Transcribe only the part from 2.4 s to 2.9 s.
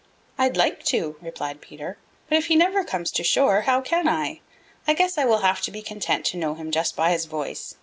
he never